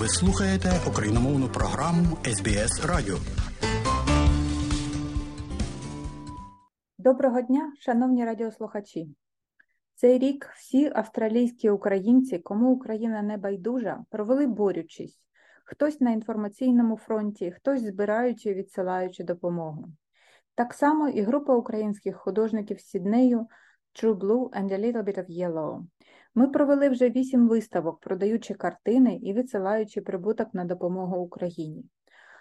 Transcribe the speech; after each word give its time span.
Ви 0.00 0.08
слухаєте 0.08 0.70
україномовну 0.88 1.48
програму 1.48 2.16
СБС 2.24 2.84
Радіо. 2.84 3.16
Доброго 6.98 7.40
дня, 7.40 7.72
шановні 7.80 8.24
радіослухачі. 8.24 9.08
Цей 9.94 10.18
рік 10.18 10.50
всі 10.56 10.92
австралійські 10.94 11.70
українці, 11.70 12.38
кому 12.38 12.72
Україна 12.72 13.22
не 13.22 13.36
байдужа, 13.36 14.04
провели 14.10 14.46
борючись. 14.46 15.20
Хтось 15.64 16.00
на 16.00 16.10
інформаційному 16.10 16.96
фронті, 16.96 17.50
хтось 17.50 17.82
збираючи 17.82 18.50
і 18.50 18.54
відсилаючи 18.54 19.24
допомогу. 19.24 19.88
Так 20.54 20.74
само 20.74 21.08
і 21.08 21.22
група 21.22 21.54
українських 21.54 22.16
художників 22.16 22.80
з 22.80 22.84
Сіднею 22.84 23.46
True 24.02 24.18
Blue 24.18 24.50
and 24.50 24.72
a 24.72 24.78
Little 24.78 25.04
Bit 25.04 25.18
of 25.18 25.30
Yellow. 25.30 25.82
Ми 26.38 26.48
провели 26.48 26.88
вже 26.88 27.10
вісім 27.10 27.48
виставок, 27.48 28.00
продаючи 28.00 28.54
картини 28.54 29.18
і 29.22 29.32
відсилаючи 29.32 30.00
прибуток 30.00 30.54
на 30.54 30.64
допомогу 30.64 31.16
Україні. 31.16 31.84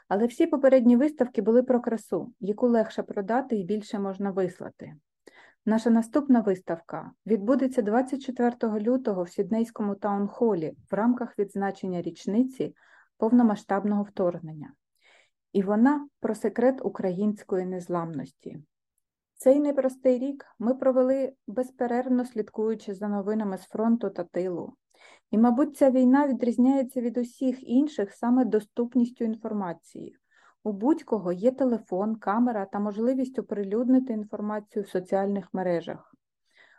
Але 0.07 0.25
всі 0.25 0.47
попередні 0.47 0.97
виставки 0.97 1.41
були 1.41 1.63
про 1.63 1.81
красу, 1.81 2.33
яку 2.39 2.67
легше 2.67 3.03
продати 3.03 3.55
і 3.55 3.63
більше 3.63 3.99
можна 3.99 4.31
вислати. 4.31 4.93
Наша 5.65 5.89
наступна 5.89 6.39
виставка 6.39 7.11
відбудеться 7.25 7.81
24 7.81 8.79
лютого 8.79 9.23
в 9.23 9.29
Сіднейському 9.29 9.95
таунхолі 9.95 10.73
в 10.91 10.95
рамках 10.95 11.39
відзначення 11.39 12.01
річниці 12.01 12.75
повномасштабного 13.17 14.03
вторгнення. 14.03 14.73
І 15.53 15.61
вона 15.61 16.07
про 16.19 16.35
секрет 16.35 16.79
української 16.81 17.65
незламності. 17.65 18.57
Цей 19.37 19.59
непростий 19.59 20.19
рік 20.19 20.45
ми 20.59 20.73
провели 20.73 21.33
безперервно 21.47 22.25
слідкуючи 22.25 22.93
за 22.93 23.07
новинами 23.07 23.57
з 23.57 23.61
фронту 23.61 24.09
та 24.09 24.23
тилу. 24.23 24.73
І, 25.31 25.37
мабуть, 25.37 25.77
ця 25.77 25.91
війна 25.91 26.27
відрізняється 26.27 27.01
від 27.01 27.17
усіх 27.17 27.69
інших 27.69 28.13
саме 28.13 28.45
доступністю 28.45 29.25
інформації. 29.25 30.17
У 30.63 30.71
будь-кого 30.71 31.31
є 31.31 31.51
телефон, 31.51 32.15
камера 32.15 32.65
та 32.65 32.79
можливість 32.79 33.39
оприлюднити 33.39 34.13
інформацію 34.13 34.83
в 34.83 34.89
соціальних 34.89 35.53
мережах. 35.53 36.15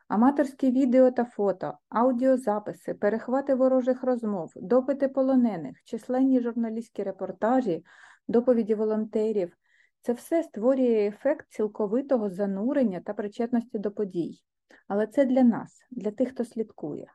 Аматорські 0.08 0.70
відео 0.70 1.10
та 1.10 1.24
фото, 1.24 1.78
аудіозаписи, 1.88 2.94
перехвати 2.94 3.54
ворожих 3.54 4.02
розмов, 4.02 4.52
допити 4.56 5.08
полонених, 5.08 5.82
численні 5.84 6.40
журналістські 6.40 7.02
репортажі, 7.02 7.84
доповіді 8.28 8.74
волонтерів 8.74 9.56
це 10.02 10.12
все 10.12 10.42
створює 10.42 11.06
ефект 11.06 11.46
цілковитого 11.50 12.30
занурення 12.30 13.00
та 13.00 13.14
причетності 13.14 13.78
до 13.78 13.90
подій. 13.90 14.40
Але 14.88 15.06
це 15.06 15.24
для 15.24 15.42
нас, 15.42 15.86
для 15.90 16.10
тих, 16.10 16.28
хто 16.28 16.44
слідкує. 16.44 17.12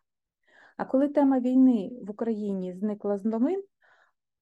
А 0.77 0.85
коли 0.85 1.07
тема 1.07 1.39
війни 1.39 1.91
в 2.01 2.11
Україні 2.11 2.73
зникла 2.73 3.17
з 3.17 3.25
новин, 3.25 3.63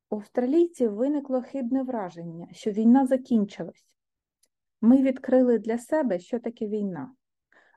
у 0.10 0.16
австралійців 0.16 0.94
виникло 0.94 1.42
хибне 1.42 1.84
враження, 1.84 2.48
що 2.52 2.72
війна 2.72 3.06
закінчилась. 3.06 3.86
Ми 4.82 5.02
відкрили 5.02 5.60
для 5.60 5.78
себе, 5.78 6.20
що 6.20 6.40
таке 6.40 6.68
війна. 6.68 7.12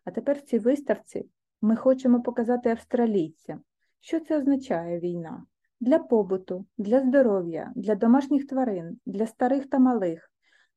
А 0.05 0.11
тепер 0.11 0.39
в 0.39 0.41
цій 0.41 0.59
виставці 0.59 1.29
ми 1.63 1.77
хочемо 1.77 2.23
показати 2.23 2.71
австралійцям, 2.71 3.61
що 4.01 4.21
це 4.21 4.39
означає 4.39 5.01
війна 5.01 5.47
для 5.81 5.99
побуту, 5.99 6.67
для 6.79 7.01
здоров'я, 7.01 7.73
для 7.77 7.95
домашніх 7.95 8.47
тварин, 8.47 8.99
для 9.07 9.27
старих 9.27 9.67
та 9.67 9.79
малих, 9.79 10.31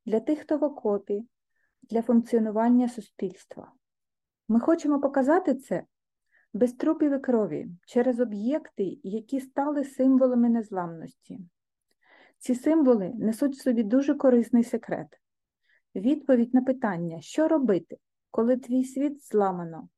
для 0.08 0.20
тих, 0.20 0.40
хто 0.40 0.58
в 0.58 0.64
окопі, 0.64 1.26
для 1.84 2.02
функціонування 2.02 2.90
суспільства. 2.90 3.72
Ми 4.48 4.60
хочемо 4.60 5.00
показати 5.00 5.56
це 5.56 5.84
без 6.54 6.74
трупів 6.74 7.14
і 7.14 7.20
крові, 7.20 7.68
через 7.86 8.20
об'єкти, 8.20 9.00
які 9.04 9.40
стали 9.40 9.84
символами 9.84 10.50
незламності. 10.50 11.40
Ці 12.38 12.56
символи 12.56 13.12
несуть 13.16 13.56
в 13.56 13.62
собі 13.62 13.84
дуже 13.84 14.16
корисний 14.16 14.64
секрет. 14.64 15.08
Відповідь 15.96 16.54
на 16.54 16.62
питання, 16.62 17.22
що 17.22 17.48
робити, 17.48 17.98
коли 18.32 18.58
твій 18.58 18.84
світ 18.84 19.26
зламано, 19.26 19.90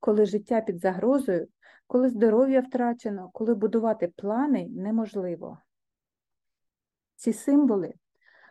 коли 0.00 0.26
життя 0.26 0.60
під 0.60 0.80
загрозою, 0.80 1.48
коли 1.86 2.08
здоров'я 2.08 2.60
втрачено, 2.60 3.30
коли 3.32 3.54
будувати 3.54 4.12
плани 4.16 4.68
неможливо. 4.68 5.58
Ці 7.16 7.32
символи 7.32 7.94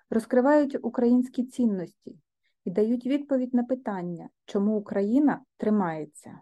розкривають 0.10 0.78
українські 0.82 1.44
цінності 1.44 2.20
і 2.66 2.72
дають 2.72 3.06
відповідь 3.06 3.54
на 3.54 3.64
питання, 3.64 4.30
чому 4.46 4.78
Україна 4.78 5.42
тримається. 5.58 6.42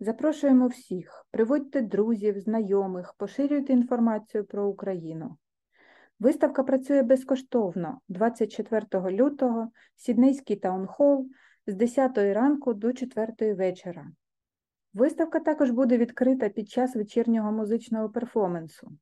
Запрошуємо 0.00 0.66
всіх, 0.66 1.26
приводьте 1.30 1.82
друзів, 1.82 2.40
знайомих, 2.40 3.14
поширюйте 3.18 3.72
інформацію 3.72 4.44
про 4.44 4.68
Україну. 4.68 5.36
Виставка 6.20 6.62
працює 6.62 7.02
безкоштовно 7.02 8.00
24 8.08 8.86
лютого, 9.10 9.70
Сіднейський 9.96 10.56
таунхол 10.56 11.28
з 11.66 11.74
10 11.74 12.18
ранку 12.18 12.74
до 12.74 12.92
4 12.92 13.54
вечора. 13.54 14.06
Виставка 14.94 15.40
також 15.40 15.70
буде 15.70 15.98
відкрита 15.98 16.48
під 16.48 16.70
час 16.70 16.96
вечірнього 16.96 17.52
музичного 17.52 18.10
перформансу, 18.10 18.92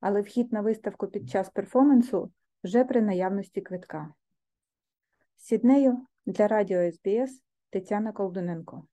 але 0.00 0.20
вхід 0.20 0.52
на 0.52 0.60
виставку 0.60 1.06
під 1.06 1.30
час 1.30 1.50
перформансу 1.50 2.30
вже 2.64 2.84
при 2.84 3.02
наявності 3.02 3.60
квитка. 3.60 4.14
Сіднею 5.36 6.06
для 6.26 6.48
радіо 6.48 6.92
СБС 6.92 7.42
Тетяна 7.70 8.12
Колдуненко. 8.12 8.86